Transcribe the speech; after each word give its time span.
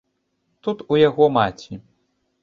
Тут 0.67 0.79
у 0.93 0.97
яго 1.01 1.27
маці. 1.35 1.77